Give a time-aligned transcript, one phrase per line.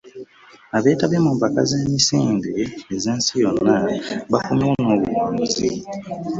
[0.77, 2.51] Abeetabye mu mpaka z'emisindi
[3.01, 3.75] z'ensi yonna
[4.31, 5.67] ,baakomye nabuwanguzi.